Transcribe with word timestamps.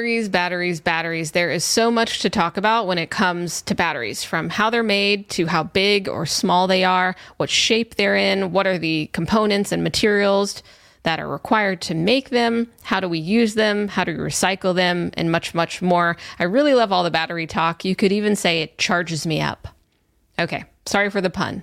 Batteries, 0.00 0.30
batteries, 0.30 0.80
batteries. 0.80 1.30
There 1.32 1.50
is 1.50 1.62
so 1.62 1.90
much 1.90 2.20
to 2.20 2.30
talk 2.30 2.56
about 2.56 2.86
when 2.86 2.96
it 2.96 3.10
comes 3.10 3.60
to 3.60 3.74
batteries 3.74 4.24
from 4.24 4.48
how 4.48 4.70
they're 4.70 4.82
made 4.82 5.28
to 5.28 5.44
how 5.44 5.64
big 5.64 6.08
or 6.08 6.24
small 6.24 6.66
they 6.66 6.84
are, 6.84 7.14
what 7.36 7.50
shape 7.50 7.96
they're 7.96 8.16
in, 8.16 8.50
what 8.50 8.66
are 8.66 8.78
the 8.78 9.10
components 9.12 9.72
and 9.72 9.84
materials 9.84 10.62
that 11.02 11.20
are 11.20 11.28
required 11.28 11.82
to 11.82 11.94
make 11.94 12.30
them, 12.30 12.66
how 12.80 12.98
do 12.98 13.10
we 13.10 13.18
use 13.18 13.52
them, 13.56 13.88
how 13.88 14.02
do 14.02 14.12
we 14.12 14.18
recycle 14.18 14.74
them, 14.74 15.10
and 15.18 15.30
much, 15.30 15.52
much 15.52 15.82
more. 15.82 16.16
I 16.38 16.44
really 16.44 16.72
love 16.72 16.92
all 16.92 17.04
the 17.04 17.10
battery 17.10 17.46
talk. 17.46 17.84
You 17.84 17.94
could 17.94 18.10
even 18.10 18.36
say 18.36 18.62
it 18.62 18.78
charges 18.78 19.26
me 19.26 19.42
up. 19.42 19.68
Okay, 20.38 20.64
sorry 20.86 21.10
for 21.10 21.20
the 21.20 21.28
pun. 21.28 21.62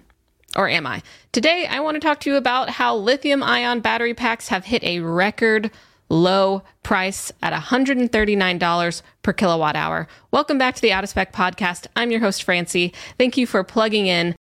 Or 0.55 0.69
am 0.69 0.85
I? 0.85 1.01
Today, 1.31 1.65
I 1.65 1.79
want 1.79 1.95
to 1.95 1.99
talk 1.99 2.19
to 2.19 2.29
you 2.29 2.35
about 2.35 2.69
how 2.69 2.95
lithium 2.95 3.41
ion 3.41 3.79
battery 3.79 4.13
packs 4.13 4.49
have 4.49 4.65
hit 4.65 4.83
a 4.83 4.99
record 4.99 5.71
low 6.09 6.63
price 6.83 7.31
at 7.41 7.53
$139 7.53 9.01
per 9.23 9.33
kilowatt 9.33 9.75
hour. 9.75 10.07
Welcome 10.31 10.57
back 10.57 10.75
to 10.75 10.81
the 10.81 10.91
Out 10.91 11.03
of 11.03 11.09
Spec 11.09 11.33
podcast. 11.33 11.87
I'm 11.95 12.11
your 12.11 12.21
host, 12.21 12.43
Francie. 12.43 12.93
Thank 13.17 13.37
you 13.37 13.47
for 13.47 13.63
plugging 13.63 14.07
in 14.07 14.35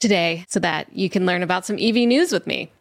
today 0.00 0.44
so 0.48 0.60
that 0.60 0.94
you 0.94 1.08
can 1.10 1.26
learn 1.26 1.42
about 1.42 1.66
some 1.66 1.78
EV 1.78 1.94
news 1.94 2.32
with 2.32 2.46
me. 2.46 2.72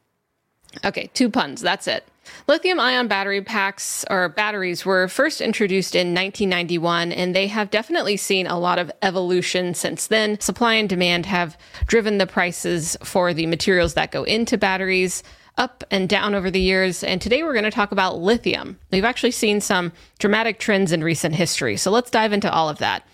Okay, 0.86 1.10
two 1.14 1.30
puns. 1.30 1.62
That's 1.62 1.88
it. 1.88 2.06
Lithium 2.48 2.80
ion 2.80 3.08
battery 3.08 3.42
packs 3.42 4.06
or 4.10 4.30
batteries 4.30 4.86
were 4.86 5.08
first 5.08 5.42
introduced 5.42 5.96
in 5.96 6.10
1991, 6.10 7.12
and 7.12 7.36
they 7.36 7.48
have 7.48 7.72
definitely 7.72 8.18
seen 8.18 8.46
a 8.46 8.60
lot 8.60 8.78
of 8.78 8.92
evolution 9.02 9.74
since 9.74 10.08
then. 10.08 10.40
Supply 10.40 10.76
and 10.76 10.88
demand 10.88 11.26
have 11.26 11.58
driven 11.88 12.18
the 12.18 12.28
prices 12.28 12.98
for 13.04 13.34
the 13.34 13.48
materials 13.48 13.96
that 13.96 14.12
go 14.12 14.24
into 14.24 14.58
batteries 14.58 15.24
up 15.60 15.84
and 15.92 16.10
down 16.10 16.34
over 16.34 16.50
the 16.50 16.60
years. 16.60 17.04
And 17.04 17.22
today 17.22 17.44
we're 17.44 17.54
going 17.54 17.66
to 17.66 17.72
talk 17.72 17.92
about 17.92 18.18
lithium. 18.18 18.80
We've 18.92 19.04
actually 19.04 19.32
seen 19.32 19.62
some 19.62 19.92
dramatic 20.18 20.58
trends 20.58 20.92
in 20.92 21.04
recent 21.04 21.36
history. 21.36 21.78
So 21.78 21.92
let's 21.92 22.10
dive 22.10 22.34
into 22.34 22.52
all 22.52 22.70
of 22.70 22.80
that. 22.80 23.06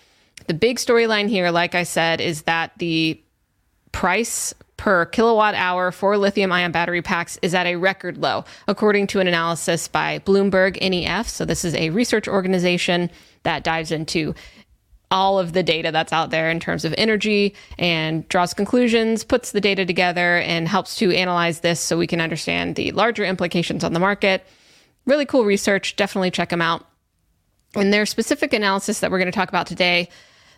The 0.46 0.54
big 0.54 0.76
storyline 0.76 1.28
here, 1.28 1.50
like 1.50 1.74
I 1.74 1.82
said, 1.82 2.20
is 2.20 2.42
that 2.42 2.72
the 2.78 3.20
price 3.90 4.54
per 4.76 5.06
kilowatt 5.06 5.54
hour 5.54 5.90
for 5.90 6.16
lithium 6.16 6.52
ion 6.52 6.70
battery 6.70 7.02
packs 7.02 7.38
is 7.42 7.54
at 7.54 7.66
a 7.66 7.76
record 7.76 8.18
low, 8.18 8.44
according 8.68 9.08
to 9.08 9.20
an 9.20 9.26
analysis 9.26 9.88
by 9.88 10.20
Bloomberg 10.20 10.80
NEF. 10.80 11.28
So, 11.28 11.44
this 11.44 11.64
is 11.64 11.74
a 11.74 11.90
research 11.90 12.28
organization 12.28 13.10
that 13.42 13.64
dives 13.64 13.90
into 13.90 14.34
all 15.10 15.38
of 15.38 15.52
the 15.52 15.62
data 15.62 15.92
that's 15.92 16.12
out 16.12 16.30
there 16.30 16.50
in 16.50 16.58
terms 16.58 16.84
of 16.84 16.94
energy 16.98 17.54
and 17.78 18.28
draws 18.28 18.52
conclusions, 18.52 19.24
puts 19.24 19.52
the 19.52 19.60
data 19.60 19.86
together, 19.86 20.38
and 20.38 20.66
helps 20.66 20.96
to 20.96 21.12
analyze 21.12 21.60
this 21.60 21.78
so 21.80 21.96
we 21.96 22.06
can 22.06 22.20
understand 22.20 22.74
the 22.74 22.90
larger 22.92 23.24
implications 23.24 23.84
on 23.84 23.92
the 23.92 24.00
market. 24.00 24.44
Really 25.04 25.26
cool 25.26 25.44
research. 25.44 25.96
Definitely 25.96 26.32
check 26.32 26.48
them 26.48 26.62
out. 26.62 26.86
And 27.74 27.92
their 27.92 28.06
specific 28.06 28.52
analysis 28.52 29.00
that 29.00 29.10
we're 29.10 29.18
going 29.18 29.30
to 29.30 29.36
talk 29.36 29.48
about 29.48 29.66
today, 29.66 30.08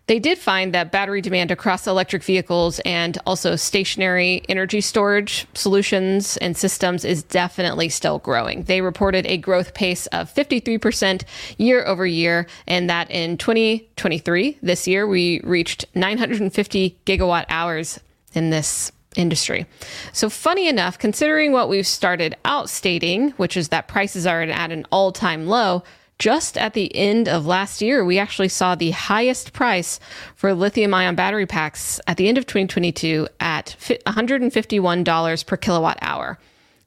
they 0.08 0.18
did 0.18 0.38
find 0.38 0.74
that 0.74 0.90
battery 0.90 1.20
demand 1.20 1.50
across 1.50 1.86
electric 1.86 2.24
vehicles 2.24 2.80
and 2.80 3.18
also 3.26 3.56
stationary 3.56 4.42
energy 4.48 4.80
storage 4.80 5.46
solutions 5.54 6.38
and 6.38 6.56
systems 6.56 7.04
is 7.04 7.22
definitely 7.22 7.90
still 7.90 8.18
growing. 8.18 8.64
They 8.64 8.80
reported 8.80 9.26
a 9.26 9.36
growth 9.36 9.74
pace 9.74 10.06
of 10.08 10.32
53% 10.34 11.24
year 11.58 11.84
over 11.84 12.06
year, 12.06 12.46
and 12.66 12.88
that 12.88 13.10
in 13.10 13.36
2023, 13.36 14.58
this 14.62 14.88
year, 14.88 15.06
we 15.06 15.40
reached 15.44 15.84
950 15.94 16.98
gigawatt 17.04 17.44
hours 17.50 18.00
in 18.32 18.48
this 18.48 18.90
industry. 19.14 19.66
So, 20.12 20.30
funny 20.30 20.68
enough, 20.68 20.98
considering 20.98 21.52
what 21.52 21.68
we've 21.68 21.86
started 21.86 22.34
out 22.44 22.70
stating, 22.70 23.30
which 23.32 23.56
is 23.56 23.68
that 23.68 23.88
prices 23.88 24.26
are 24.26 24.42
at 24.42 24.72
an 24.72 24.86
all 24.90 25.12
time 25.12 25.46
low, 25.46 25.82
just 26.18 26.58
at 26.58 26.74
the 26.74 26.94
end 26.96 27.28
of 27.28 27.46
last 27.46 27.80
year, 27.80 28.04
we 28.04 28.18
actually 28.18 28.48
saw 28.48 28.74
the 28.74 28.90
highest 28.90 29.52
price 29.52 30.00
for 30.34 30.52
lithium 30.52 30.92
ion 30.92 31.14
battery 31.14 31.46
packs 31.46 32.00
at 32.06 32.16
the 32.16 32.28
end 32.28 32.38
of 32.38 32.46
2022 32.46 33.28
at 33.38 33.76
$151 33.78 35.46
per 35.46 35.56
kilowatt 35.56 35.98
hour. 36.02 36.38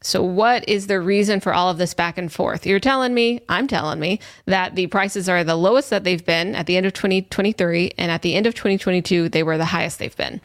So, 0.03 0.23
what 0.23 0.67
is 0.67 0.87
the 0.87 0.99
reason 0.99 1.39
for 1.39 1.53
all 1.53 1.69
of 1.69 1.77
this 1.77 1.93
back 1.93 2.17
and 2.17 2.31
forth? 2.31 2.65
You're 2.65 2.79
telling 2.79 3.13
me, 3.13 3.39
I'm 3.47 3.67
telling 3.67 3.99
me, 3.99 4.19
that 4.45 4.75
the 4.75 4.87
prices 4.87 5.29
are 5.29 5.43
the 5.43 5.55
lowest 5.55 5.91
that 5.91 6.03
they've 6.03 6.25
been 6.25 6.55
at 6.55 6.65
the 6.65 6.75
end 6.75 6.87
of 6.87 6.93
2023, 6.93 7.93
and 7.99 8.11
at 8.11 8.23
the 8.23 8.33
end 8.33 8.47
of 8.47 8.55
2022, 8.55 9.29
they 9.29 9.43
were 9.43 9.59
the 9.59 9.65
highest 9.65 9.99
they've 9.99 10.17
been. 10.17 10.41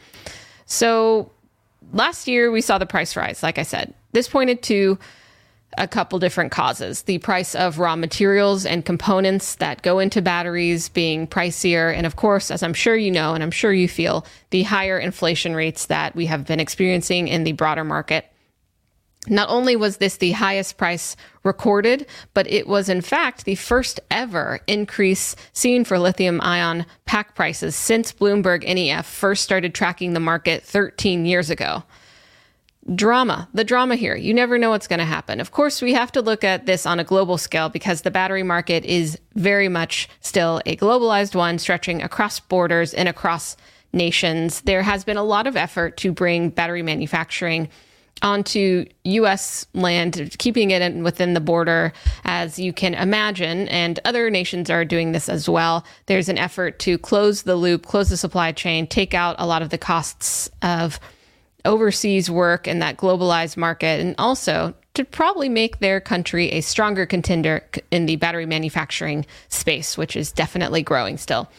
So, 0.67 1.31
last 1.95 2.28
year, 2.28 2.51
we 2.51 2.60
saw 2.60 2.77
the 2.77 2.84
price 2.84 3.16
rise, 3.16 3.43
like 3.43 3.59
I 3.59 3.63
said. 3.63 3.95
This 4.13 4.28
pointed 4.28 4.63
to 4.65 4.99
a 5.78 5.89
couple 5.89 6.19
different 6.19 6.53
causes. 6.53 7.03
The 7.03 7.19
price 7.19 7.55
of 7.55 7.78
raw 7.78 7.97
materials 7.97 8.65
and 8.65 8.84
components 8.84 9.57
that 9.57 9.83
go 9.83 9.99
into 9.99 10.23
batteries 10.23 10.89
being 10.89 11.27
pricier. 11.27 11.95
And 11.95 12.07
of 12.07 12.17
course, 12.17 12.51
as 12.51 12.63
I'm 12.63 12.75
sure 12.75 12.97
you 12.97 13.11
know, 13.11 13.34
and 13.34 13.43
I'm 13.43 13.51
sure 13.51 13.73
you 13.73 13.89
feel, 13.89 14.27
the 14.51 14.63
higher 14.63 14.99
inflation 14.99 15.55
rates 15.55 15.87
that 15.87 16.15
we 16.15 16.27
have 16.27 16.47
been 16.47 16.61
experiencing 16.61 17.28
in 17.28 17.45
the 17.45 17.53
broader 17.53 17.84
market. 17.84 18.27
Not 19.28 19.49
only 19.49 19.75
was 19.75 19.97
this 19.97 20.19
the 20.19 20.33
highest 20.33 20.77
price 20.77 21.17
recorded, 21.43 22.07
but 22.33 22.47
it 22.47 22.69
was 22.69 22.89
in 22.89 23.01
fact 23.01 23.45
the 23.45 23.57
first 23.57 23.99
ever 24.11 24.61
increase 24.67 25.34
seen 25.53 25.84
for 25.84 25.99
lithium 25.99 26.41
ion 26.41 26.87
pack 27.07 27.34
prices 27.34 27.75
since 27.75 28.13
Bloomberg 28.13 28.63
NEF 28.63 29.05
first 29.05 29.43
started 29.43 29.75
tracking 29.75 30.13
the 30.13 30.21
market 30.21 30.63
13 30.63 31.27
years 31.27 31.51
ago 31.51 31.83
drama, 32.94 33.48
the 33.53 33.65
drama 33.65 33.97
here. 33.97 34.15
You 34.15 34.33
never 34.33 34.59
know 34.59 34.71
what's 34.71 34.86
going 34.86 35.00
to 35.00 35.04
happen. 35.04 35.41
Of 35.41 35.50
course, 35.50 35.83
we 35.83 35.94
have 35.94 36.12
to 36.12 36.22
look 36.22 36.44
at 36.44 36.66
this 36.66 36.86
on 36.86 37.00
a 37.00 37.04
global 37.04 37.38
scale 37.38 37.68
because 37.68 38.03
the 38.03 38.10
battery 38.10 38.42
market 38.42 38.84
is 38.84 39.18
very 39.34 39.68
much 39.68 40.09
still 40.21 40.60
a 40.66 40.77
globalized 40.77 41.34
one, 41.34 41.59
stretching 41.59 42.03
across 42.03 42.38
borders 42.38 42.94
and 42.94 43.09
across 43.09 43.56
nations, 43.97 44.60
there 44.62 44.83
has 44.83 45.04
been 45.04 45.16
a 45.16 45.24
lot 45.24 45.47
of 45.47 45.56
effort 45.56 45.97
to 45.97 46.12
bring 46.12 46.50
battery 46.50 46.83
manufacturing 46.83 47.68
onto 48.22 48.86
U.S. 49.04 49.66
land, 49.74 50.34
keeping 50.38 50.71
it 50.71 50.94
within 50.97 51.34
the 51.34 51.41
border, 51.41 51.92
as 52.24 52.59
you 52.59 52.72
can 52.72 52.94
imagine. 52.94 53.68
And 53.68 54.00
other 54.04 54.30
nations 54.30 54.71
are 54.71 54.86
doing 54.86 55.12
this 55.12 55.28
as 55.28 55.48
well. 55.48 55.84
There's 56.06 56.30
an 56.30 56.38
effort 56.38 56.78
to 56.80 56.97
close 56.97 57.42
the 57.42 57.56
loop, 57.56 57.84
close 57.84 58.09
the 58.09 58.16
supply 58.16 58.53
chain, 58.53 58.86
take 58.86 59.12
out 59.12 59.36
a 59.38 59.47
lot 59.47 59.60
of 59.60 59.68
the 59.68 59.78
costs 59.78 60.48
of 60.62 60.98
overseas 61.66 62.30
work 62.30 62.66
in 62.66 62.78
that 62.78 62.97
globalized 62.97 63.57
market, 63.57 64.01
and 64.01 64.15
also 64.18 64.74
to 64.95 65.04
probably 65.04 65.51
make 65.51 65.78
their 65.80 66.01
country 66.01 66.51
a 66.53 66.63
stronger 66.63 67.04
contender 67.04 67.63
in 67.91 68.07
the 68.07 68.16
battery 68.16 68.47
manufacturing 68.47 69.27
space, 69.48 69.98
which 69.98 70.16
is 70.16 70.33
definitely 70.33 70.83
growing 70.83 71.18
still. 71.18 71.51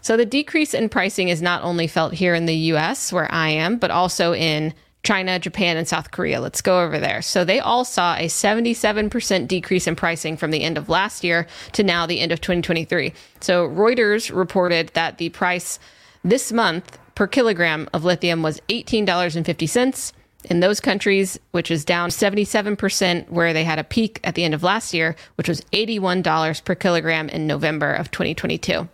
So 0.00 0.16
the 0.16 0.24
decrease 0.24 0.74
in 0.74 0.88
pricing 0.88 1.28
is 1.28 1.42
not 1.42 1.62
only 1.64 1.88
felt 1.88 2.14
here 2.14 2.34
in 2.34 2.46
the 2.46 2.54
US, 2.54 3.12
where 3.12 3.30
I 3.32 3.48
am, 3.48 3.78
but 3.78 3.90
also 3.90 4.32
in 4.32 4.72
China, 5.02 5.38
Japan, 5.38 5.76
and 5.76 5.86
South 5.86 6.12
Korea. 6.12 6.40
Let's 6.40 6.62
go 6.62 6.80
over 6.80 6.98
there. 6.98 7.20
So 7.20 7.44
they 7.44 7.60
all 7.60 7.84
saw 7.84 8.14
a 8.14 8.26
77% 8.26 9.48
decrease 9.48 9.86
in 9.86 9.96
pricing 9.96 10.36
from 10.36 10.50
the 10.50 10.62
end 10.62 10.78
of 10.78 10.88
last 10.88 11.22
year 11.22 11.46
to 11.72 11.82
now 11.82 12.06
the 12.06 12.20
end 12.20 12.32
of 12.32 12.40
2023. 12.40 13.12
So 13.40 13.68
Reuters 13.68 14.34
reported 14.34 14.88
that 14.94 15.18
the 15.18 15.28
price 15.28 15.78
this 16.22 16.52
month 16.52 16.98
per 17.14 17.26
kilogram 17.26 17.88
of 17.92 18.04
lithium 18.04 18.42
was 18.42 18.60
$18.50 18.68 20.12
in 20.44 20.60
those 20.60 20.80
countries, 20.80 21.38
which 21.52 21.70
is 21.70 21.84
down 21.84 22.10
77%, 22.10 23.30
where 23.30 23.52
they 23.52 23.64
had 23.64 23.78
a 23.78 23.84
peak 23.84 24.20
at 24.24 24.34
the 24.34 24.44
end 24.44 24.54
of 24.54 24.62
last 24.62 24.92
year, 24.92 25.16
which 25.36 25.48
was 25.48 25.62
$81 25.72 26.64
per 26.64 26.74
kilogram 26.74 27.28
in 27.28 27.46
November 27.46 27.92
of 27.92 28.10
2022. 28.10 28.88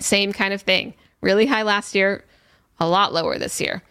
Same 0.00 0.32
kind 0.32 0.52
of 0.52 0.62
thing. 0.62 0.94
Really 1.20 1.46
high 1.46 1.62
last 1.62 1.94
year, 1.94 2.24
a 2.78 2.88
lot 2.88 3.12
lower 3.12 3.38
this 3.38 3.60
year. 3.60 3.82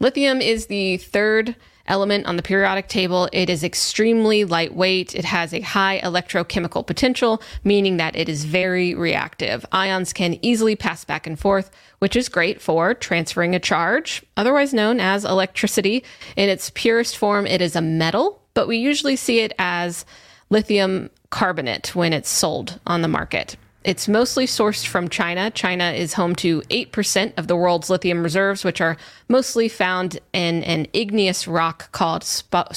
Lithium 0.00 0.40
is 0.40 0.66
the 0.66 0.98
third 0.98 1.56
element 1.88 2.26
on 2.26 2.36
the 2.36 2.42
periodic 2.42 2.88
table. 2.88 3.28
It 3.32 3.50
is 3.50 3.64
extremely 3.64 4.44
lightweight. 4.44 5.14
It 5.14 5.24
has 5.24 5.52
a 5.52 5.60
high 5.60 6.00
electrochemical 6.04 6.86
potential, 6.86 7.42
meaning 7.64 7.96
that 7.96 8.14
it 8.14 8.28
is 8.28 8.44
very 8.44 8.94
reactive. 8.94 9.66
Ions 9.72 10.12
can 10.12 10.38
easily 10.44 10.76
pass 10.76 11.04
back 11.04 11.26
and 11.26 11.38
forth, 11.38 11.70
which 11.98 12.14
is 12.14 12.28
great 12.28 12.60
for 12.60 12.94
transferring 12.94 13.54
a 13.54 13.60
charge, 13.60 14.24
otherwise 14.36 14.72
known 14.72 15.00
as 15.00 15.24
electricity. 15.24 16.04
In 16.36 16.48
its 16.48 16.70
purest 16.70 17.16
form, 17.16 17.46
it 17.46 17.60
is 17.60 17.74
a 17.74 17.80
metal, 17.80 18.42
but 18.54 18.68
we 18.68 18.76
usually 18.76 19.16
see 19.16 19.40
it 19.40 19.52
as 19.58 20.04
lithium 20.50 21.10
carbonate 21.30 21.94
when 21.94 22.12
it's 22.12 22.28
sold 22.28 22.80
on 22.86 23.02
the 23.02 23.08
market. 23.08 23.56
It's 23.84 24.08
mostly 24.08 24.46
sourced 24.46 24.86
from 24.86 25.08
China. 25.08 25.50
China 25.50 25.92
is 25.92 26.14
home 26.14 26.34
to 26.36 26.62
8% 26.62 27.32
of 27.38 27.46
the 27.46 27.56
world's 27.56 27.88
lithium 27.88 28.22
reserves, 28.22 28.64
which 28.64 28.80
are 28.80 28.96
mostly 29.28 29.68
found 29.68 30.18
in 30.32 30.64
an 30.64 30.86
igneous 30.92 31.46
rock 31.46 31.92
called 31.92 32.24
sp-. 32.24 32.74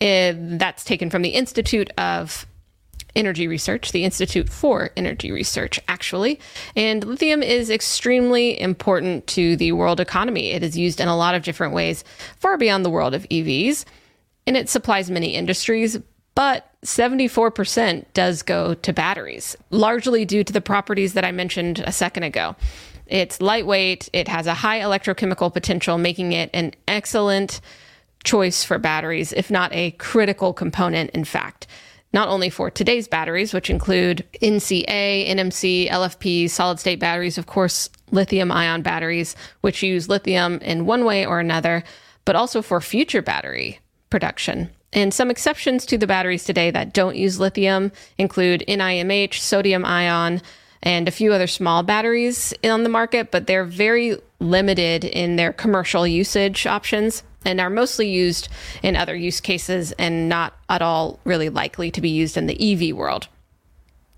Uh, 0.00 0.32
that's 0.56 0.84
taken 0.84 1.10
from 1.10 1.22
the 1.22 1.30
Institute 1.30 1.90
of 1.98 2.46
Energy 3.14 3.46
Research, 3.46 3.92
the 3.92 4.04
Institute 4.04 4.48
for 4.48 4.90
Energy 4.96 5.32
Research, 5.32 5.80
actually. 5.88 6.38
And 6.76 7.04
lithium 7.04 7.42
is 7.42 7.68
extremely 7.68 8.58
important 8.58 9.26
to 9.28 9.56
the 9.56 9.72
world 9.72 10.00
economy. 10.00 10.52
It 10.52 10.62
is 10.62 10.78
used 10.78 11.00
in 11.00 11.08
a 11.08 11.16
lot 11.16 11.34
of 11.34 11.42
different 11.42 11.74
ways, 11.74 12.04
far 12.36 12.56
beyond 12.56 12.84
the 12.84 12.90
world 12.90 13.14
of 13.14 13.28
EVs. 13.28 13.84
And 14.46 14.56
it 14.56 14.68
supplies 14.68 15.10
many 15.10 15.34
industries, 15.34 15.98
but 16.38 16.70
74% 16.84 18.04
does 18.14 18.42
go 18.42 18.72
to 18.72 18.92
batteries, 18.92 19.56
largely 19.70 20.24
due 20.24 20.44
to 20.44 20.52
the 20.52 20.60
properties 20.60 21.14
that 21.14 21.24
I 21.24 21.32
mentioned 21.32 21.82
a 21.84 21.90
second 21.90 22.22
ago. 22.22 22.54
It's 23.08 23.40
lightweight, 23.42 24.08
it 24.12 24.28
has 24.28 24.46
a 24.46 24.54
high 24.54 24.78
electrochemical 24.78 25.52
potential, 25.52 25.98
making 25.98 26.34
it 26.34 26.48
an 26.54 26.74
excellent 26.86 27.60
choice 28.22 28.62
for 28.62 28.78
batteries, 28.78 29.32
if 29.32 29.50
not 29.50 29.72
a 29.72 29.90
critical 29.90 30.52
component, 30.52 31.10
in 31.10 31.24
fact. 31.24 31.66
Not 32.12 32.28
only 32.28 32.50
for 32.50 32.70
today's 32.70 33.08
batteries, 33.08 33.52
which 33.52 33.68
include 33.68 34.24
NCA, 34.40 35.28
NMC, 35.28 35.90
LFP, 35.90 36.48
solid 36.48 36.78
state 36.78 37.00
batteries, 37.00 37.36
of 37.36 37.46
course, 37.46 37.90
lithium 38.12 38.52
ion 38.52 38.82
batteries, 38.82 39.34
which 39.62 39.82
use 39.82 40.08
lithium 40.08 40.58
in 40.58 40.86
one 40.86 41.04
way 41.04 41.26
or 41.26 41.40
another, 41.40 41.82
but 42.24 42.36
also 42.36 42.62
for 42.62 42.80
future 42.80 43.22
battery 43.22 43.80
production. 44.08 44.70
And 44.92 45.12
some 45.12 45.30
exceptions 45.30 45.84
to 45.86 45.98
the 45.98 46.06
batteries 46.06 46.44
today 46.44 46.70
that 46.70 46.94
don't 46.94 47.16
use 47.16 47.38
lithium 47.38 47.92
include 48.16 48.64
NIMH, 48.66 49.34
sodium 49.34 49.84
ion, 49.84 50.40
and 50.82 51.08
a 51.08 51.12
few 51.12 51.32
other 51.32 51.46
small 51.46 51.82
batteries 51.82 52.54
on 52.64 52.84
the 52.84 52.88
market, 52.88 53.30
but 53.30 53.46
they're 53.46 53.64
very 53.64 54.16
limited 54.40 55.04
in 55.04 55.36
their 55.36 55.52
commercial 55.52 56.06
usage 56.06 56.66
options 56.66 57.22
and 57.44 57.60
are 57.60 57.70
mostly 57.70 58.08
used 58.08 58.48
in 58.82 58.96
other 58.96 59.14
use 59.14 59.40
cases 59.40 59.92
and 59.92 60.28
not 60.28 60.54
at 60.68 60.82
all 60.82 61.18
really 61.24 61.48
likely 61.48 61.90
to 61.90 62.00
be 62.00 62.10
used 62.10 62.36
in 62.36 62.46
the 62.46 62.90
EV 62.90 62.96
world. 62.96 63.28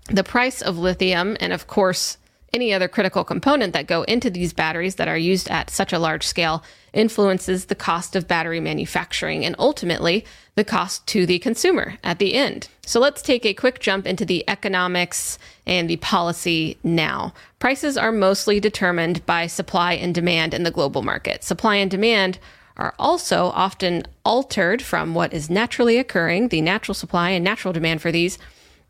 The 0.07 0.23
price 0.23 0.61
of 0.61 0.77
lithium, 0.77 1.37
and 1.39 1.53
of 1.53 1.67
course, 1.67 2.17
any 2.53 2.73
other 2.73 2.87
critical 2.87 3.23
component 3.23 3.73
that 3.73 3.87
go 3.87 4.03
into 4.03 4.29
these 4.29 4.53
batteries 4.53 4.95
that 4.95 5.07
are 5.07 5.17
used 5.17 5.49
at 5.49 5.69
such 5.69 5.93
a 5.93 5.99
large 5.99 6.25
scale 6.25 6.63
influences 6.93 7.65
the 7.65 7.75
cost 7.75 8.15
of 8.15 8.27
battery 8.27 8.59
manufacturing 8.59 9.45
and 9.45 9.55
ultimately 9.57 10.25
the 10.55 10.63
cost 10.63 11.07
to 11.07 11.25
the 11.25 11.39
consumer 11.39 11.95
at 12.03 12.19
the 12.19 12.33
end. 12.33 12.67
So 12.85 12.99
let's 12.99 13.21
take 13.21 13.45
a 13.45 13.53
quick 13.53 13.79
jump 13.79 14.05
into 14.05 14.25
the 14.25 14.43
economics 14.49 15.39
and 15.65 15.89
the 15.89 15.97
policy 15.97 16.77
now. 16.83 17.33
Prices 17.59 17.97
are 17.97 18.11
mostly 18.11 18.59
determined 18.59 19.25
by 19.25 19.47
supply 19.47 19.93
and 19.93 20.13
demand 20.13 20.53
in 20.53 20.63
the 20.63 20.71
global 20.71 21.01
market. 21.01 21.43
Supply 21.43 21.75
and 21.77 21.89
demand 21.89 22.39
are 22.75 22.93
also 22.99 23.45
often 23.53 24.03
altered 24.25 24.81
from 24.81 25.13
what 25.13 25.33
is 25.33 25.49
naturally 25.49 25.97
occurring, 25.97 26.49
the 26.49 26.61
natural 26.61 26.95
supply 26.95 27.29
and 27.29 27.43
natural 27.43 27.73
demand 27.73 28.01
for 28.01 28.11
these 28.11 28.37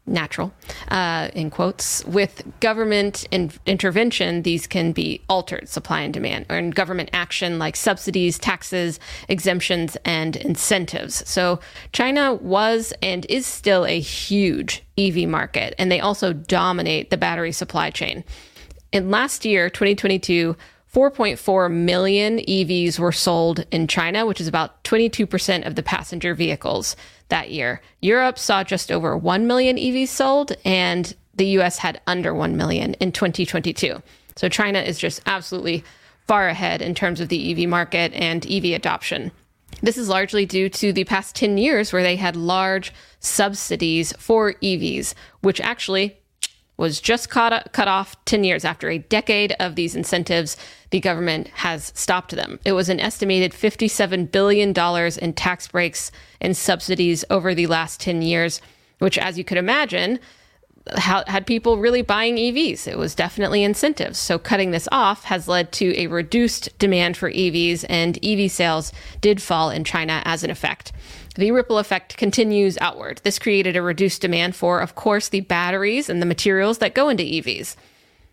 natural, 0.06 0.52
uh, 0.90 1.30
in 1.34 1.50
quotes. 1.50 2.04
With 2.06 2.44
government 2.60 3.26
in- 3.32 3.52
intervention, 3.66 4.42
these 4.42 4.68
can 4.68 4.92
be 4.92 5.22
altered, 5.30 5.70
supply 5.70 6.02
and 6.02 6.14
demand, 6.14 6.46
or 6.50 6.58
in 6.58 6.72
government 6.72 7.10
action 7.14 7.60
like 7.60 7.76
subsidies, 7.76 8.40
taxes, 8.40 9.00
exemptions, 9.28 9.98
and 10.04 10.36
incentives. 10.36 11.28
So 11.30 11.60
China 11.94 12.34
was 12.34 12.94
and 13.02 13.26
is 13.30 13.46
still 13.46 13.86
a 13.86 14.00
huge 14.00 14.84
EV 14.98 15.28
market, 15.28 15.76
and 15.78 15.92
they 15.92 16.00
also 16.00 16.34
dominate 16.34 17.10
the 17.10 17.18
battery 17.18 17.52
supply 17.52 17.90
chain. 17.90 18.24
In 18.92 19.10
last 19.10 19.46
year, 19.46 19.70
2022, 19.70 20.58
4.4 20.94 21.72
million 21.72 22.40
EVs 22.40 23.00
were 23.00 23.14
sold 23.14 23.66
in 23.72 23.88
China, 23.88 24.26
which 24.26 24.42
is 24.42 24.48
about 24.48 24.84
22% 24.84 25.66
of 25.66 25.76
the 25.76 25.84
passenger 25.84 26.36
vehicles 26.36 26.98
that 27.30 27.50
year. 27.50 27.82
Europe 28.02 28.38
saw 28.38 28.64
just 28.64 28.92
over 28.92 29.16
1 29.16 29.48
million 29.48 29.78
EVs 29.78 30.10
sold, 30.10 30.52
and 30.66 31.16
the 31.34 31.48
US 31.60 31.78
had 31.78 32.02
under 32.08 32.34
1 32.34 32.58
million 32.58 32.94
in 32.96 33.14
2022. 33.14 34.02
So 34.36 34.50
China 34.50 34.80
is 34.80 35.00
just 35.00 35.22
absolutely 35.26 35.84
far 36.28 36.50
ahead 36.50 36.82
in 36.82 36.94
terms 36.94 37.22
of 37.22 37.30
the 37.30 37.52
EV 37.52 37.70
market 37.70 38.14
and 38.14 38.46
EV 38.50 38.66
adoption. 38.76 39.32
This 39.82 39.98
is 39.98 40.10
largely 40.10 40.46
due 40.46 40.70
to 40.70 40.92
the 40.92 41.06
past 41.06 41.36
10 41.36 41.58
years 41.58 41.94
where 41.94 42.04
they 42.04 42.18
had 42.18 42.36
large 42.36 42.94
subsidies 43.22 44.14
for 44.20 44.54
EVs, 44.56 45.14
which 45.40 45.62
actually 45.62 46.21
was 46.82 47.00
just 47.00 47.30
cut, 47.30 47.72
cut 47.72 47.88
off 47.88 48.18
10 48.26 48.44
years 48.44 48.66
after 48.66 48.90
a 48.90 48.98
decade 48.98 49.56
of 49.60 49.76
these 49.76 49.96
incentives. 49.96 50.58
The 50.90 51.00
government 51.00 51.48
has 51.50 51.94
stopped 51.96 52.32
them. 52.32 52.60
It 52.66 52.72
was 52.74 52.90
an 52.90 53.00
estimated 53.00 53.52
$57 53.52 54.32
billion 54.32 54.74
in 55.22 55.34
tax 55.34 55.68
breaks 55.68 56.12
and 56.42 56.58
subsidies 56.58 57.24
over 57.30 57.54
the 57.54 57.68
last 57.68 58.02
10 58.02 58.24
years, 58.24 58.62
which, 58.98 59.20
as 59.20 59.38
you 59.38 59.44
could 59.44 59.60
imagine, 59.60 60.20
had 60.98 61.46
people 61.46 61.78
really 61.78 62.02
buying 62.02 62.38
EVs. 62.38 62.88
It 62.88 62.98
was 62.98 63.14
definitely 63.14 63.64
incentives. 63.64 64.18
So 64.18 64.40
cutting 64.40 64.72
this 64.72 64.88
off 64.92 65.26
has 65.26 65.48
led 65.48 65.72
to 65.74 65.96
a 65.98 66.08
reduced 66.08 66.78
demand 66.80 67.18
for 67.18 67.32
EVs, 67.32 67.86
and 67.88 68.18
EV 68.24 68.52
sales 68.52 68.92
did 69.22 69.42
fall 69.42 69.70
in 69.70 69.84
China 69.84 70.22
as 70.26 70.44
an 70.44 70.50
effect. 70.50 70.92
The 71.36 71.52
ripple 71.52 71.78
effect 71.78 72.18
continues 72.18 72.78
outward. 72.82 73.22
This 73.24 73.40
created 73.40 73.76
a 73.76 73.82
reduced 73.82 74.22
demand 74.22 74.56
for, 74.56 74.80
of 74.80 74.96
course, 74.96 75.30
the 75.30 75.42
batteries 75.42 76.10
and 76.10 76.22
the 76.22 76.26
materials 76.26 76.80
that 76.80 76.96
go 76.96 77.10
into 77.10 77.24
EVs. 77.24 77.76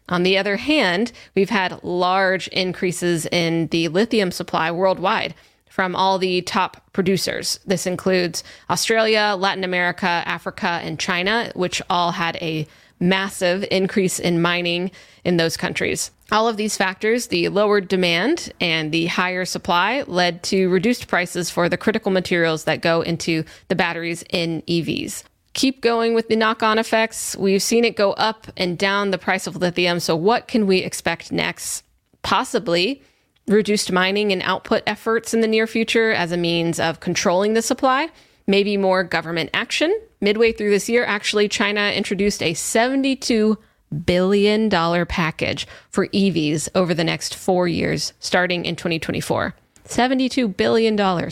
On 0.09 0.23
the 0.23 0.39
other 0.39 0.57
hand, 0.57 1.13
we've 1.35 1.51
had 1.51 1.85
large 1.85 2.49
increases 2.49 3.27
in 3.27 3.67
the 3.69 3.89
lithium 3.89 4.33
supply 4.33 4.71
worldwide 4.71 5.35
from 5.79 5.95
all 5.95 6.19
the 6.19 6.43
top 6.43 6.83
producers. 6.93 7.61
This 7.65 7.87
includes 7.87 8.43
Australia, 8.69 9.37
Latin 9.39 9.63
America, 9.63 10.09
Africa, 10.27 10.81
and 10.83 10.99
China, 10.99 11.53
which 11.55 11.81
all 11.89 12.11
had 12.11 12.35
a 12.43 12.67
massive 12.99 13.65
increase 13.71 14.19
in 14.19 14.43
mining 14.43 14.91
in 15.23 15.37
those 15.37 15.57
countries. 15.57 16.11
All 16.33 16.49
of 16.49 16.57
these 16.57 16.77
factors, 16.77 17.29
the 17.29 17.49
lowered 17.51 17.87
demand 17.87 18.53
and 18.61 18.91
the 18.91 19.07
higher 19.07 19.45
supply, 19.45 20.03
led 20.09 20.43
to 20.51 20.69
reduced 20.69 21.07
prices 21.07 21.49
for 21.49 21.69
the 21.69 21.77
critical 21.77 22.11
materials 22.11 22.65
that 22.65 22.81
go 22.81 23.03
into 23.03 23.45
the 23.69 23.77
batteries 23.77 24.25
in 24.31 24.63
EVs. 24.63 25.23
keep 25.55 25.81
going 25.81 26.13
with 26.13 26.27
the 26.27 26.35
knock 26.35 26.61
on 26.65 26.81
effects. 26.81 27.37
We've 27.37 27.63
seen 27.63 27.85
it 27.85 27.95
go 27.95 28.15
up 28.15 28.49
and 28.57 28.77
down 28.77 29.13
the 29.13 29.19
price 29.19 29.47
of 29.47 29.55
lithium. 29.55 30.01
So, 30.01 30.17
what 30.17 30.49
can 30.49 30.67
we 30.67 30.79
expect 30.79 31.31
next? 31.31 31.85
Possibly 32.23 33.01
reduced 33.49 33.93
mining 33.93 34.33
and 34.33 34.43
output 34.43 34.83
efforts 34.87 35.35
in 35.35 35.41
the 35.41 35.49
near 35.49 35.67
future 35.67 36.13
as 36.13 36.33
a 36.33 36.37
means 36.37 36.79
of 36.79 37.01
controlling 37.01 37.55
the 37.55 37.63
supply, 37.63 38.09
maybe 38.47 38.77
more 38.77 39.03
government 39.03 39.51
action. 39.55 39.97
Midway 40.21 40.53
through 40.53 40.71
this 40.71 40.89
year, 40.89 41.05
actually, 41.05 41.49
China 41.49 41.93
introduced 41.95 42.43
a 42.43 42.55
$72 42.55 43.57
billion 44.05 44.71
package 45.07 45.67
for 45.91 46.09
EVs 46.09 46.69
over 46.75 46.95
the 46.95 47.05
next 47.05 47.35
four 47.35 47.69
years, 47.69 48.13
starting 48.21 48.65
in 48.65 48.77
2024. 48.77 49.55
$72 49.87 50.57
billion. 50.57 51.31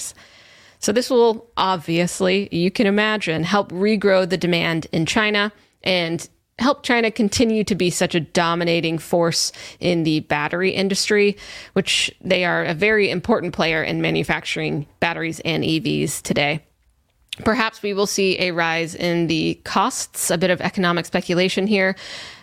So, 0.78 0.92
this 0.92 1.11
will 1.11 1.50
obviously, 1.56 2.49
you 2.52 2.70
can 2.70 2.87
imagine, 2.87 3.44
help 3.44 3.73
regrow 3.73 4.28
the 4.28 4.37
demand 4.37 4.87
in 4.92 5.06
China 5.06 5.52
and 5.82 6.28
help 6.58 6.82
China 6.82 7.10
continue 7.10 7.64
to 7.64 7.75
be 7.75 7.90
such 7.90 8.14
a 8.14 8.20
dominating 8.20 8.98
force 8.98 9.52
in 9.78 10.04
the 10.04 10.20
battery 10.20 10.70
industry, 10.70 11.36
which 11.75 12.10
they 12.22 12.44
are 12.44 12.64
a 12.64 12.75
very 12.75 13.10
important 13.10 13.52
player 13.52 13.82
in 13.82 14.00
manufacturing 14.00 14.86
batteries 15.00 15.40
and 15.40 15.62
EVs 15.62 16.22
today. 16.22 16.64
Perhaps 17.44 17.82
we 17.82 17.92
will 17.92 18.06
see 18.06 18.38
a 18.40 18.52
rise 18.52 18.94
in 18.94 19.26
the 19.26 19.60
costs, 19.64 20.30
a 20.30 20.38
bit 20.38 20.50
of 20.50 20.62
economic 20.62 21.04
speculation 21.04 21.66
here 21.66 21.94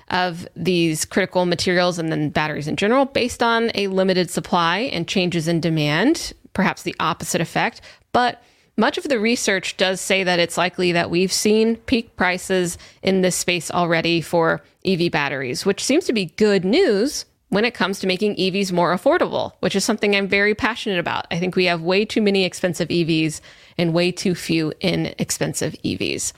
of 0.09 0.47
these 0.55 1.05
critical 1.05 1.47
materials 1.47 1.97
and 1.97 2.11
then 2.11 2.29
batteries 2.29 2.67
in 2.67 2.75
general 2.75 3.05
based 3.05 3.41
on 3.41 3.71
a 3.73 3.87
limited 3.87 4.29
supply 4.29 4.79
and 4.79 5.07
changes 5.07 5.47
in 5.47 5.59
demand, 5.59 6.33
perhaps 6.53 6.83
the 6.83 6.95
opposite 6.99 7.41
effect. 7.41 7.81
But 8.11 8.43
much 8.75 8.97
of 8.97 9.07
the 9.07 9.19
research 9.19 9.77
does 9.77 10.01
say 10.01 10.23
that 10.23 10.39
it's 10.39 10.57
likely 10.57 10.91
that 10.91 11.09
we've 11.09 11.31
seen 11.31 11.75
peak 11.75 12.15
prices 12.15 12.77
in 13.01 13.21
this 13.21 13.35
space 13.35 13.69
already 13.69 14.21
for 14.21 14.61
EV 14.85 15.11
batteries, 15.11 15.65
which 15.65 15.83
seems 15.83 16.05
to 16.05 16.13
be 16.13 16.25
good 16.37 16.65
news 16.65 17.25
when 17.49 17.65
it 17.65 17.75
comes 17.75 17.99
to 17.99 18.07
making 18.07 18.35
EVs 18.35 18.71
more 18.71 18.95
affordable, 18.95 19.53
which 19.59 19.75
is 19.75 19.85
something 19.85 20.15
I'm 20.15 20.27
very 20.27 20.55
passionate 20.55 20.97
about. 20.97 21.27
I 21.29 21.37
think 21.37 21.55
we 21.55 21.65
have 21.65 21.81
way 21.81 22.03
too 22.03 22.21
many 22.21 22.45
expensive 22.45 22.87
EVs 22.87 23.41
and 23.77 23.93
way 23.93 24.11
too 24.11 24.33
few 24.33 24.73
inexpensive 24.81 25.73
EVs. 25.85 26.33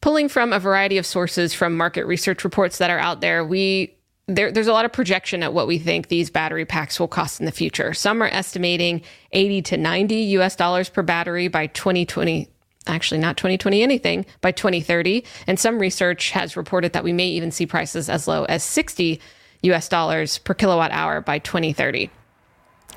Pulling 0.00 0.28
from 0.28 0.52
a 0.52 0.58
variety 0.58 0.98
of 0.98 1.06
sources 1.06 1.54
from 1.54 1.76
market 1.76 2.04
research 2.04 2.42
reports 2.42 2.78
that 2.78 2.90
are 2.90 2.98
out 2.98 3.20
there, 3.20 3.44
we 3.44 3.94
there, 4.28 4.52
there's 4.52 4.68
a 4.68 4.72
lot 4.72 4.84
of 4.84 4.92
projection 4.92 5.42
at 5.42 5.52
what 5.52 5.66
we 5.66 5.78
think 5.78 6.08
these 6.08 6.30
battery 6.30 6.64
packs 6.64 7.00
will 7.00 7.08
cost 7.08 7.40
in 7.40 7.46
the 7.46 7.52
future. 7.52 7.92
Some 7.92 8.22
are 8.22 8.28
estimating 8.28 9.02
80 9.32 9.62
to 9.62 9.76
90 9.76 10.14
US 10.14 10.56
dollars 10.56 10.88
per 10.88 11.02
battery 11.02 11.48
by 11.48 11.66
2020. 11.68 12.48
Actually, 12.86 13.20
not 13.20 13.36
2020 13.36 13.82
anything 13.82 14.26
by 14.40 14.52
2030. 14.52 15.24
And 15.46 15.58
some 15.58 15.78
research 15.78 16.30
has 16.30 16.56
reported 16.56 16.92
that 16.92 17.04
we 17.04 17.12
may 17.12 17.28
even 17.28 17.50
see 17.50 17.66
prices 17.66 18.08
as 18.08 18.26
low 18.26 18.44
as 18.44 18.62
60 18.64 19.20
US 19.62 19.88
dollars 19.88 20.38
per 20.38 20.54
kilowatt 20.54 20.90
hour 20.92 21.20
by 21.20 21.38
2030. 21.38 22.10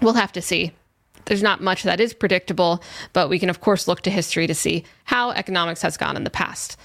We'll 0.02 0.14
have 0.14 0.32
to 0.34 0.42
see. 0.42 0.74
There's 1.26 1.44
not 1.44 1.62
much 1.62 1.84
that 1.84 2.00
is 2.00 2.14
predictable, 2.14 2.84
but 3.14 3.30
we 3.30 3.40
can, 3.40 3.50
of 3.50 3.62
course, 3.62 3.88
look 3.88 4.02
to 4.02 4.12
history 4.12 4.46
to 4.46 4.54
see 4.54 4.84
how 5.06 5.32
economics 5.32 5.82
has 5.82 5.98
gone 5.98 6.16
in 6.16 6.24
the 6.24 6.30
past. 6.30 6.78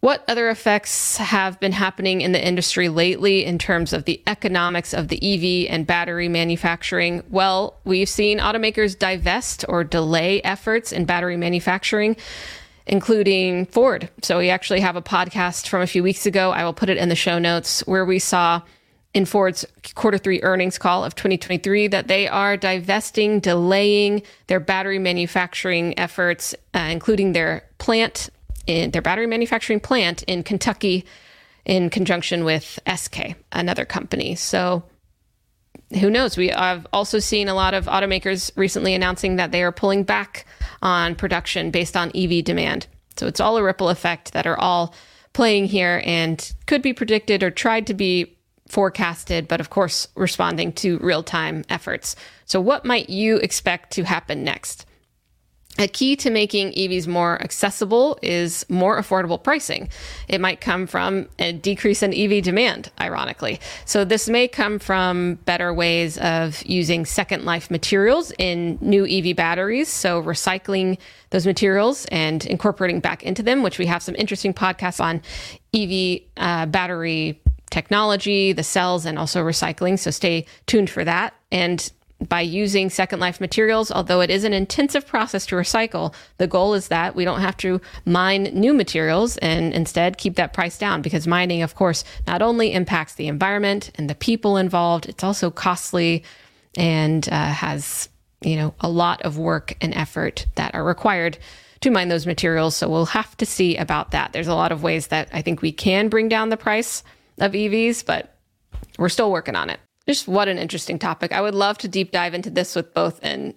What 0.00 0.24
other 0.26 0.48
effects 0.48 1.18
have 1.18 1.60
been 1.60 1.72
happening 1.72 2.22
in 2.22 2.32
the 2.32 2.42
industry 2.42 2.88
lately 2.88 3.44
in 3.44 3.58
terms 3.58 3.92
of 3.92 4.06
the 4.06 4.22
economics 4.26 4.94
of 4.94 5.08
the 5.08 5.18
EV 5.22 5.70
and 5.70 5.86
battery 5.86 6.26
manufacturing? 6.26 7.22
Well, 7.28 7.78
we've 7.84 8.08
seen 8.08 8.38
automakers 8.38 8.98
divest 8.98 9.66
or 9.68 9.84
delay 9.84 10.40
efforts 10.40 10.90
in 10.90 11.04
battery 11.04 11.36
manufacturing, 11.36 12.16
including 12.86 13.66
Ford. 13.66 14.08
So 14.22 14.38
we 14.38 14.48
actually 14.48 14.80
have 14.80 14.96
a 14.96 15.02
podcast 15.02 15.68
from 15.68 15.82
a 15.82 15.86
few 15.86 16.02
weeks 16.02 16.24
ago. 16.24 16.50
I 16.50 16.64
will 16.64 16.72
put 16.72 16.88
it 16.88 16.96
in 16.96 17.10
the 17.10 17.14
show 17.14 17.38
notes 17.38 17.86
where 17.86 18.06
we 18.06 18.18
saw 18.18 18.62
in 19.12 19.26
Ford's 19.26 19.66
quarter 19.96 20.16
three 20.16 20.40
earnings 20.40 20.78
call 20.78 21.04
of 21.04 21.14
2023 21.14 21.88
that 21.88 22.08
they 22.08 22.26
are 22.26 22.56
divesting, 22.56 23.38
delaying 23.38 24.22
their 24.46 24.60
battery 24.60 24.98
manufacturing 24.98 25.98
efforts, 25.98 26.54
uh, 26.72 26.78
including 26.78 27.32
their 27.32 27.64
plant 27.76 28.30
in 28.70 28.90
their 28.90 29.02
battery 29.02 29.26
manufacturing 29.26 29.80
plant 29.80 30.22
in 30.24 30.42
Kentucky 30.42 31.04
in 31.64 31.90
conjunction 31.90 32.44
with 32.44 32.78
SK, 32.92 33.34
another 33.52 33.84
company. 33.84 34.34
So 34.34 34.84
who 35.98 36.10
knows? 36.10 36.36
We 36.36 36.48
have 36.48 36.86
also 36.92 37.18
seen 37.18 37.48
a 37.48 37.54
lot 37.54 37.74
of 37.74 37.86
automakers 37.86 38.50
recently 38.56 38.94
announcing 38.94 39.36
that 39.36 39.52
they 39.52 39.62
are 39.62 39.72
pulling 39.72 40.04
back 40.04 40.46
on 40.82 41.14
production 41.14 41.70
based 41.70 41.96
on 41.96 42.12
EV 42.14 42.44
demand. 42.44 42.86
So 43.16 43.26
it's 43.26 43.40
all 43.40 43.56
a 43.56 43.62
ripple 43.62 43.88
effect 43.88 44.32
that 44.32 44.46
are 44.46 44.58
all 44.58 44.94
playing 45.32 45.66
here 45.66 46.02
and 46.04 46.52
could 46.66 46.82
be 46.82 46.92
predicted 46.92 47.42
or 47.42 47.50
tried 47.50 47.86
to 47.88 47.94
be 47.94 48.36
forecasted, 48.68 49.48
but 49.48 49.60
of 49.60 49.70
course, 49.70 50.08
responding 50.14 50.72
to 50.72 50.98
real 50.98 51.22
time 51.22 51.64
efforts. 51.68 52.14
So, 52.44 52.60
what 52.60 52.84
might 52.84 53.10
you 53.10 53.36
expect 53.36 53.92
to 53.94 54.04
happen 54.04 54.44
next? 54.44 54.86
A 55.80 55.88
key 55.88 56.14
to 56.16 56.28
making 56.28 56.72
EVs 56.72 57.06
more 57.06 57.40
accessible 57.40 58.18
is 58.20 58.66
more 58.68 59.00
affordable 59.00 59.42
pricing. 59.42 59.88
It 60.28 60.38
might 60.38 60.60
come 60.60 60.86
from 60.86 61.26
a 61.38 61.54
decrease 61.54 62.02
in 62.02 62.12
EV 62.12 62.44
demand, 62.44 62.90
ironically. 63.00 63.60
So, 63.86 64.04
this 64.04 64.28
may 64.28 64.46
come 64.46 64.78
from 64.78 65.36
better 65.46 65.72
ways 65.72 66.18
of 66.18 66.62
using 66.66 67.06
second 67.06 67.46
life 67.46 67.70
materials 67.70 68.30
in 68.38 68.76
new 68.82 69.06
EV 69.06 69.34
batteries. 69.34 69.88
So, 69.88 70.22
recycling 70.22 70.98
those 71.30 71.46
materials 71.46 72.04
and 72.12 72.44
incorporating 72.44 73.00
back 73.00 73.22
into 73.22 73.42
them, 73.42 73.62
which 73.62 73.78
we 73.78 73.86
have 73.86 74.02
some 74.02 74.14
interesting 74.16 74.52
podcasts 74.52 75.00
on 75.00 75.22
EV 75.72 76.20
uh, 76.36 76.66
battery 76.66 77.40
technology, 77.70 78.52
the 78.52 78.62
cells, 78.62 79.06
and 79.06 79.18
also 79.18 79.42
recycling. 79.42 79.98
So, 79.98 80.10
stay 80.10 80.44
tuned 80.66 80.90
for 80.90 81.04
that. 81.04 81.32
And 81.50 81.90
by 82.28 82.40
using 82.40 82.90
Second 82.90 83.20
Life 83.20 83.40
materials, 83.40 83.90
although 83.90 84.20
it 84.20 84.30
is 84.30 84.44
an 84.44 84.52
intensive 84.52 85.06
process 85.06 85.46
to 85.46 85.56
recycle, 85.56 86.14
the 86.36 86.46
goal 86.46 86.74
is 86.74 86.88
that 86.88 87.14
we 87.14 87.24
don't 87.24 87.40
have 87.40 87.56
to 87.58 87.80
mine 88.04 88.44
new 88.52 88.74
materials 88.74 89.36
and 89.38 89.72
instead 89.72 90.18
keep 90.18 90.36
that 90.36 90.52
price 90.52 90.78
down 90.78 91.02
because 91.02 91.26
mining, 91.26 91.62
of 91.62 91.74
course, 91.74 92.04
not 92.26 92.42
only 92.42 92.72
impacts 92.72 93.14
the 93.14 93.28
environment 93.28 93.90
and 93.94 94.10
the 94.10 94.14
people 94.14 94.56
involved, 94.56 95.08
it's 95.08 95.24
also 95.24 95.50
costly 95.50 96.22
and 96.76 97.28
uh, 97.32 97.46
has, 97.46 98.08
you 98.42 98.56
know, 98.56 98.74
a 98.80 98.88
lot 98.88 99.22
of 99.22 99.38
work 99.38 99.76
and 99.80 99.94
effort 99.94 100.46
that 100.56 100.74
are 100.74 100.84
required 100.84 101.38
to 101.80 101.90
mine 101.90 102.08
those 102.08 102.26
materials. 102.26 102.76
So 102.76 102.88
we'll 102.88 103.06
have 103.06 103.36
to 103.38 103.46
see 103.46 103.76
about 103.76 104.10
that. 104.10 104.32
There's 104.32 104.48
a 104.48 104.54
lot 104.54 104.72
of 104.72 104.82
ways 104.82 105.06
that 105.08 105.28
I 105.32 105.40
think 105.40 105.62
we 105.62 105.72
can 105.72 106.08
bring 106.08 106.28
down 106.28 106.50
the 106.50 106.56
price 106.56 107.02
of 107.38 107.52
EVs, 107.52 108.04
but 108.04 108.36
we're 108.98 109.08
still 109.08 109.32
working 109.32 109.56
on 109.56 109.70
it. 109.70 109.80
Just 110.10 110.26
what 110.26 110.48
an 110.48 110.58
interesting 110.58 110.98
topic. 110.98 111.30
I 111.30 111.40
would 111.40 111.54
love 111.54 111.78
to 111.78 111.86
deep 111.86 112.10
dive 112.10 112.34
into 112.34 112.50
this 112.50 112.74
with 112.74 112.92
both 112.94 113.22
an 113.22 113.54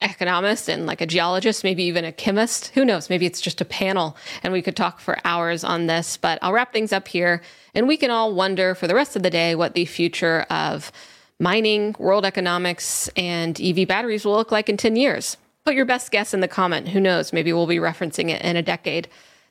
economist 0.00 0.70
and 0.70 0.86
like 0.86 1.02
a 1.02 1.06
geologist, 1.06 1.64
maybe 1.64 1.84
even 1.84 2.06
a 2.06 2.12
chemist. 2.12 2.68
Who 2.68 2.86
knows? 2.86 3.10
Maybe 3.10 3.26
it's 3.26 3.42
just 3.42 3.60
a 3.60 3.66
panel 3.66 4.16
and 4.42 4.54
we 4.54 4.62
could 4.62 4.74
talk 4.74 5.00
for 5.00 5.18
hours 5.22 5.64
on 5.64 5.88
this. 5.88 6.16
But 6.16 6.38
I'll 6.40 6.54
wrap 6.54 6.72
things 6.72 6.94
up 6.94 7.08
here 7.08 7.42
and 7.74 7.86
we 7.86 7.98
can 7.98 8.10
all 8.10 8.32
wonder 8.32 8.74
for 8.74 8.86
the 8.86 8.94
rest 8.94 9.16
of 9.16 9.22
the 9.22 9.28
day 9.28 9.54
what 9.54 9.74
the 9.74 9.84
future 9.84 10.46
of 10.48 10.90
mining, 11.38 11.94
world 11.98 12.24
economics, 12.24 13.08
and 13.14 13.60
EV 13.60 13.86
batteries 13.86 14.24
will 14.24 14.36
look 14.36 14.50
like 14.50 14.70
in 14.70 14.78
10 14.78 14.96
years. 14.96 15.36
Put 15.66 15.74
your 15.74 15.84
best 15.84 16.10
guess 16.10 16.32
in 16.32 16.40
the 16.40 16.48
comment. 16.48 16.88
Who 16.88 17.00
knows? 17.00 17.34
Maybe 17.34 17.52
we'll 17.52 17.66
be 17.66 17.76
referencing 17.76 18.30
it 18.30 18.40
in 18.40 18.56
a 18.56 18.62
decade. 18.62 19.08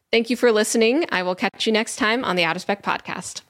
Thank 0.10 0.32
you 0.32 0.36
for 0.36 0.52
listening. 0.52 1.06
I 1.12 1.22
will 1.22 1.36
catch 1.36 1.68
you 1.68 1.72
next 1.72 1.98
time 1.98 2.26
on 2.26 2.36
the 2.36 2.46
Out 2.46 2.56
of 2.56 2.64
Spec 2.64 2.82
podcast. 2.82 3.42